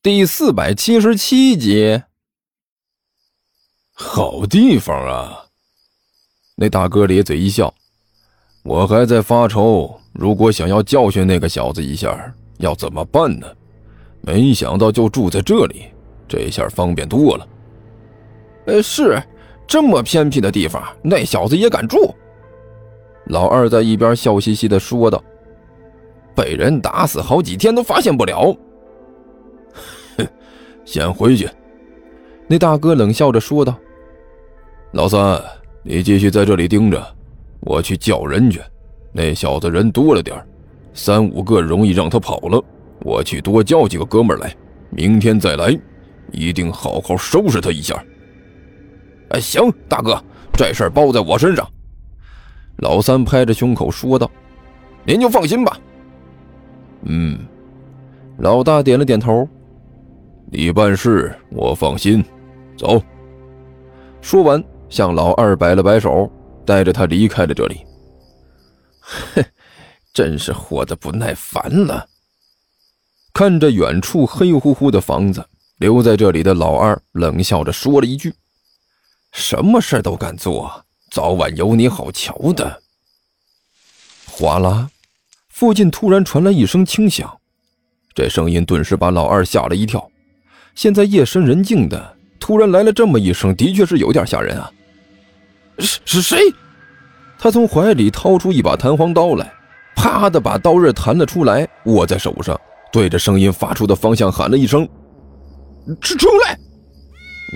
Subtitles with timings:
[0.00, 2.00] 第四百七十七集。
[3.92, 5.46] 好地方啊！
[6.54, 7.74] 那大哥咧嘴一笑，
[8.62, 13.46] 我还在发愁，如果想要教训那个小子一下，要怎么办呢？
[14.20, 15.86] 没想到就住在这里，
[16.28, 17.48] 这下方便多了。
[18.66, 19.20] 呃，是
[19.66, 22.14] 这么偏僻的地方，那小子也敢住？
[23.26, 25.20] 老二在一边笑嘻嘻的说道
[26.36, 28.56] ：“被人打死好几天都发现不了。”
[30.88, 31.46] 先回去。
[32.46, 33.78] 那大哥冷笑着说道
[34.92, 35.38] ：“老三，
[35.82, 37.06] 你继续在这里盯着，
[37.60, 38.58] 我去叫人去。
[39.12, 40.42] 那小子人多了点
[40.94, 42.64] 三五个容易让他跑了。
[43.00, 44.56] 我去多叫几个哥们来，
[44.88, 45.78] 明天再来，
[46.32, 48.02] 一定好好收拾他一下。”
[49.28, 50.18] 哎，行，大哥，
[50.54, 51.68] 这事包在我身上。
[52.78, 54.30] 老三拍着胸口说道
[55.04, 55.78] ：“您就放心吧。”
[57.04, 57.38] 嗯，
[58.38, 59.46] 老大点了点头。
[60.50, 62.24] 你办事我放心，
[62.76, 63.02] 走。
[64.22, 66.30] 说完，向老二摆了摆手，
[66.64, 67.84] 带着他离开了这里。
[69.00, 69.44] 哼，
[70.12, 72.08] 真是活得不耐烦了。
[73.32, 78.34] 看着远处黑乎乎的房子，留在这里的老二冷笑着说了一句
[79.32, 82.82] ：“什么事都敢做。”早晚有你好瞧的！
[84.30, 84.90] 哗啦，
[85.48, 87.40] 附近突然传来一声轻响，
[88.14, 90.10] 这声音顿时把老二吓了一跳。
[90.78, 94.70] 现在夜深人静的，突然来了这么一声，的确是有点吓人啊！
[95.80, 96.38] 是是谁？
[97.36, 99.52] 他从怀里掏出一把弹簧刀来，
[99.96, 102.56] 啪的把刀刃弹了出来，握在手上，
[102.92, 104.88] 对着声音发出的方向喊了一声
[106.00, 106.56] ：“出出来！”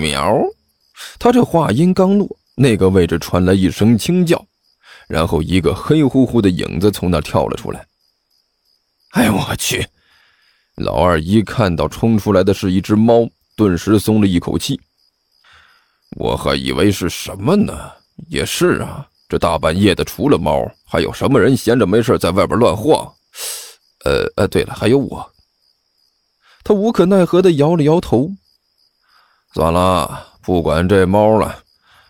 [0.00, 0.40] 喵！
[1.18, 2.28] 他这话音刚落。
[2.54, 4.40] 那个位置传来一声轻叫，
[5.08, 7.84] 然后一个黑乎乎的影子从那跳了出来。
[9.14, 9.84] 哎呦我去！
[10.78, 14.80] 老二一看到冲出来的是一只猫，顿时松了一口气。
[16.16, 17.90] 我还以为是什么呢？
[18.28, 23.12] 也是啊，这大半夜的，除了猫，还有什么人闲着没事在外边乱晃？
[24.04, 25.28] 呃呃，对了，还有我。
[26.62, 28.30] 他无可奈何的摇了摇头。
[29.54, 31.62] 算了，不管这猫了。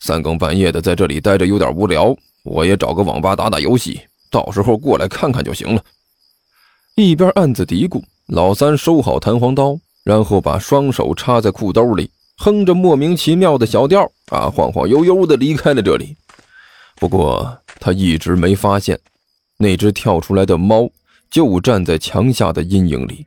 [0.00, 2.14] 三更半夜的在这里待着有点无聊，
[2.44, 5.84] 我也找个网吧打打游戏，到时候过来看看就行了。
[6.96, 16.16] 一边暗自嘀咕，老三收好弹簧刀，然后把双手插在裤兜里，哼着莫名其妙的小调，啊，晃晃悠悠的离开了这里。
[16.96, 18.98] 不过他一直没发现，
[19.58, 20.88] 那只跳出来的猫
[21.30, 23.26] 就站在墙下的阴影里，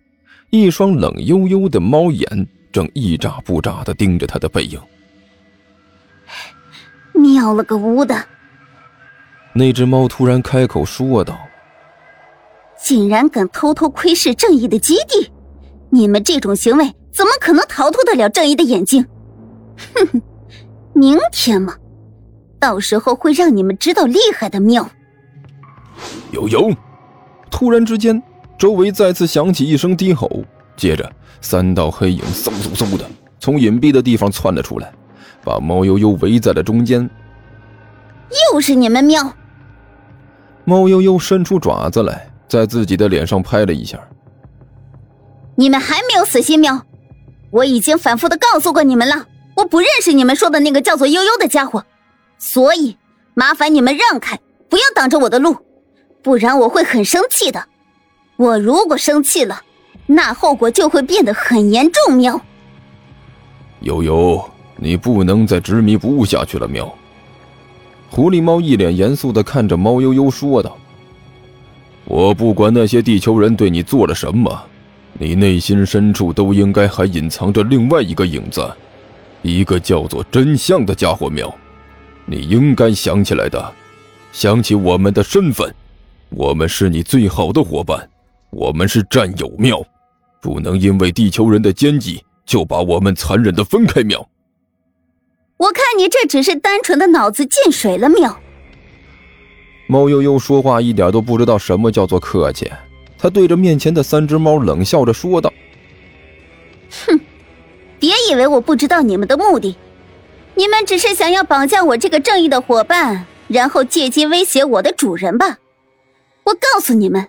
[0.49, 4.79] 一双冷悠悠的猫眼正一眨不眨的盯着他的背影。
[7.13, 8.15] 喵了个呜的！
[9.53, 11.39] 那只猫突然开口说道
[12.85, 15.31] ：“竟然敢偷偷窥视正义的基地，
[15.89, 19.03] 你们这种行为怎么可能逃脱得了正义的眼睛？
[19.95, 20.21] 哼哼，
[20.93, 21.73] 明天嘛，
[22.59, 24.87] 到时候会让你们知道厉害的喵！”
[26.29, 26.71] 悠悠，
[27.49, 28.21] 突然之间，
[28.55, 30.29] 周围再次响起一声低吼，
[30.77, 33.03] 接着三道黑影嗖嗖嗖的
[33.39, 34.93] 从隐蔽的地方窜了出来。
[35.43, 37.09] 把猫悠悠围在了中间。
[38.53, 39.33] 又是你们喵！
[40.65, 43.99] 猫悠悠伸出爪子来，在自己的脸上拍了一下。
[45.55, 46.85] 你们还没有死心喵！
[47.51, 49.25] 我已经反复的告诉过你们了，
[49.55, 51.83] 我不认识你们说的那个叫做悠悠的家伙，
[52.37, 52.97] 所以
[53.33, 54.39] 麻烦你们让开，
[54.69, 55.55] 不要挡着我的路，
[56.21, 57.65] 不然我会很生气的。
[58.37, 59.61] 我如果生气了，
[60.05, 62.41] 那后果就会变得很严重喵。
[63.81, 64.43] 悠悠。
[64.77, 66.93] 你不能再执迷不悟下去了，喵！
[68.11, 70.77] 狐狸猫一脸严肃的看着猫悠悠说道
[72.05, 74.63] ：“我不管那些地球人对你做了什么，
[75.13, 78.71] 你内心深处都应该还隐藏着另外一个影子，
[79.41, 81.53] 一个叫做真相的家伙，喵！
[82.25, 83.73] 你应该想起来的，
[84.31, 85.73] 想起我们的身份，
[86.29, 88.09] 我们是你最好的伙伴，
[88.51, 89.83] 我们是战友，喵！
[90.41, 94.29] 不能因为地球人的奸计就把我们残忍的分开，喵！”
[95.57, 98.39] 我看你这只是单纯的脑子进水了，喵。
[99.87, 102.71] 猫悠悠说话一点都不知道什么叫做客气，
[103.17, 105.51] 他对着面前的三只猫冷笑着说道
[107.07, 107.19] ：“哼，
[107.99, 109.75] 别以为我不知道你们的目的，
[110.55, 115.57] 你们只是想要绑架我这个正义的伙伴，然后借机威胁我的主人吧？
[116.43, 117.27] 我告诉你们，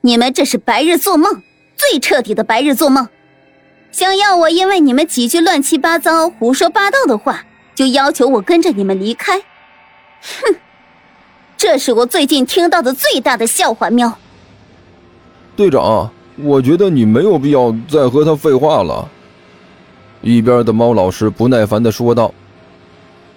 [0.00, 1.42] 你们这是白日做梦，
[1.76, 3.08] 最彻底的白日做梦。
[3.90, 7.44] 想要我因为你们几句乱七八糟、胡说八道的话。”
[7.76, 10.56] 就要求我跟着你们离开，哼！
[11.56, 13.90] 这是我最近听到的最大的笑话。
[13.90, 14.18] 喵，
[15.56, 19.08] 队长，我觉得你没有必要再和他废话了。”
[20.22, 22.32] 一边的猫老师不耐烦的说道：“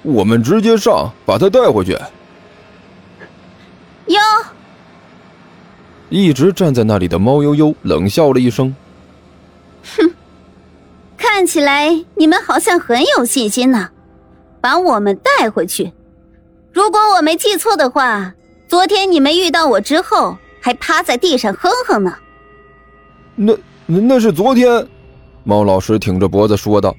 [0.02, 1.94] 我们直接上，把他带回去。”
[4.08, 4.20] 哟！
[6.10, 8.76] 一直站在那里的猫悠悠冷笑了一声
[9.98, 10.12] ：“哼，
[11.16, 13.90] 看起来你们好像很有信心呢，
[14.60, 15.94] 把我们带回去。
[16.74, 18.34] 如果我没记错的话，
[18.66, 22.16] 昨天你们遇到我之后还趴在地上哼哼呢。”
[23.36, 23.54] 那
[23.86, 24.88] 那是昨天。
[25.44, 26.96] 猫老师挺着脖子说道：“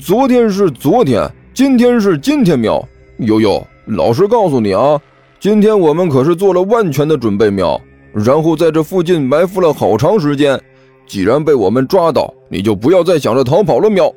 [0.00, 2.58] 昨天是昨天，今天是今天。
[2.58, 2.82] 喵，
[3.18, 4.98] 悠悠，老实告诉你啊，
[5.38, 7.50] 今天我们可是做了万全的准备。
[7.50, 7.78] 喵，
[8.14, 10.58] 然后在这附近埋伏了好长时间。
[11.06, 13.90] 既然被我们抓到，你就不要再想着逃跑了。
[13.90, 14.10] 喵，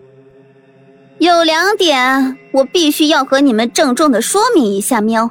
[1.23, 4.99] 有两点我必须要和你们郑重的说明一下。
[4.99, 5.29] 喵，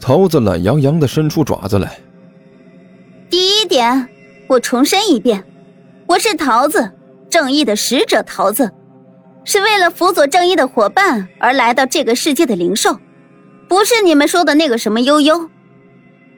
[0.00, 1.96] 桃子懒洋洋的伸出爪子来。
[3.30, 4.08] 第一点，
[4.48, 5.44] 我重申一遍。”
[6.08, 6.90] 我是桃子，
[7.30, 8.72] 正义的使者桃子，
[9.44, 12.98] 是为了辅佐正义的伙伴而来到这个世界的灵兽，
[13.68, 15.48] 不是你们说的那个什么悠悠。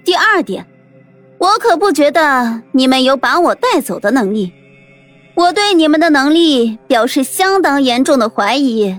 [0.05, 0.67] 第二点，
[1.39, 4.53] 我可不觉得你们有把我带走的能力，
[5.41, 8.95] 我对你们的能力表示相当严重的怀疑。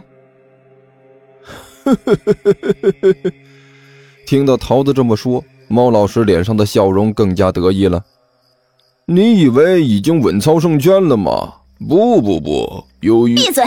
[4.25, 8.03] 听到桃子这么说，猫老师脸上的笑容更加得意了。
[9.05, 11.53] 你以为已经稳操胜券了吗？
[11.87, 13.63] 不不不，由于闭嘴！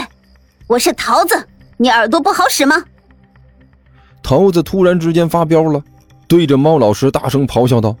[0.67, 1.47] 我是桃子，
[1.77, 2.83] 你耳朵不好使吗？
[4.21, 5.81] 桃子突然之间发飙了，
[6.27, 7.95] 对着猫老师大声咆哮道：“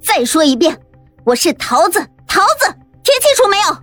[0.00, 0.80] 再说一遍，
[1.24, 2.72] 我是桃子，桃子，
[3.08, 3.74] 听清楚没有？”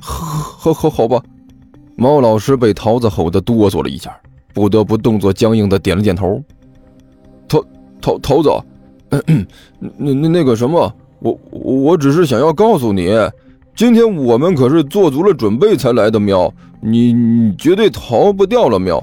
[0.00, 1.20] 好，好，好吧。
[1.96, 4.14] 猫老师被桃子吼得哆嗦了一下，
[4.52, 6.42] 不得不动作僵硬的点了点头。
[7.48, 7.64] 桃
[8.00, 8.50] 桃桃子，
[9.78, 10.92] 那那那个什么。
[11.20, 13.08] 我我只是想要告诉你，
[13.74, 16.20] 今天我们可是做足了准备才来的。
[16.20, 16.52] 喵，
[16.82, 18.78] 你你绝对逃不掉了。
[18.78, 19.00] 喵，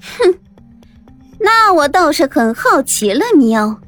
[0.00, 0.34] 哼，
[1.38, 3.20] 那我倒是很好奇了。
[3.36, 3.78] 喵，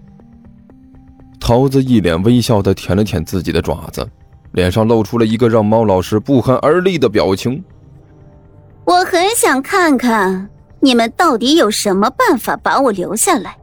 [1.46, 4.08] 桃子一脸微笑的舔了舔自己的爪子，
[4.52, 7.62] 脸上露出了一个让猫老师不寒而栗的表情。
[8.86, 10.48] 我很想看看
[10.80, 13.58] 你们到底有什么办法把我留下来。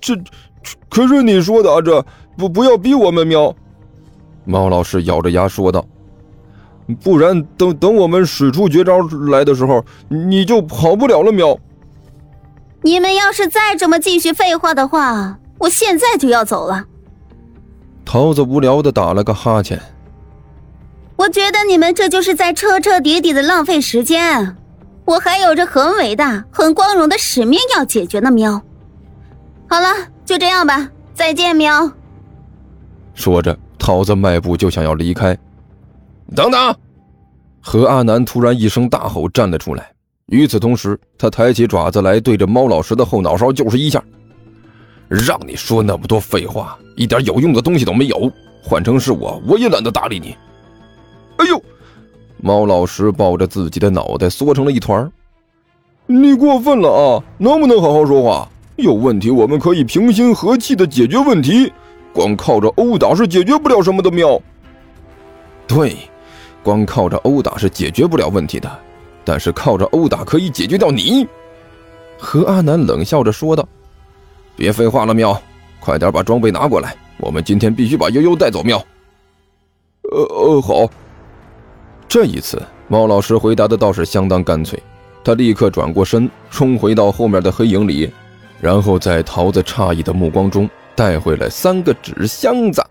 [0.00, 0.18] 这。
[0.88, 2.02] 可是你说的啊，这
[2.38, 3.54] 不不要逼我们喵！
[4.46, 5.84] 猫老师咬着牙说道
[7.04, 8.98] ：“不然等等我们使出绝招
[9.30, 11.56] 来的时候，你就跑不了了喵！”
[12.80, 16.84] 你们要是再这么继续废话的话，我现在就要走了。
[18.04, 19.80] 桃子无聊的打了个哈欠。
[21.16, 24.56] 我觉得你们这就是在彻彻底底的浪费时间。
[25.04, 28.60] 我还有着很伟大、很光荣的使命要解决呢，喵。
[29.68, 29.88] 好了。
[30.26, 31.88] 就这样吧，再见，喵。
[33.14, 35.38] 说着，桃子迈步就想要离开。
[36.34, 36.74] 等等！
[37.60, 39.88] 何阿南突然一声大吼，站了出来。
[40.26, 44.02] 与此同时，他抬起爪子来，对着猫老师的后脑勺就是一下。
[45.08, 48.30] 让你说那么多废话，一点有用的东西都没有。
[48.62, 50.36] 换成是我，我也懒得搭理你。
[51.36, 51.62] 哎呦！
[52.38, 55.10] 猫老师抱着自己的脑袋缩成了一团。
[56.06, 57.22] 你过分了啊！
[57.38, 58.48] 能不能好好说话？
[58.76, 61.72] 有问题，我们可以平心和气的解决问题，
[62.12, 64.10] 光靠着殴打是解决不了什么的。
[64.10, 64.40] 喵，
[65.66, 65.96] 对，
[66.62, 68.70] 光靠着殴打是解决不了问题的，
[69.24, 71.26] 但是靠着殴打可以解决掉你。
[72.18, 73.66] 何阿南冷笑着说道
[74.56, 75.40] ：“别废话了，喵，
[75.78, 78.82] 快点把装备拿过来，我们今天必须把悠悠带走。”喵，
[80.10, 80.90] 呃呃，好。
[82.08, 84.82] 这一次，猫老师回答的倒是相当干脆，
[85.22, 88.10] 他立刻转过身，冲回到后面的黑影里。
[88.58, 92.82] 然后在桃子诧异的目光中带回来三个纸箱子。